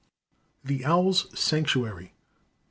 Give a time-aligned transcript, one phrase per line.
[0.63, 2.15] THE OWLS' SANCTUARY.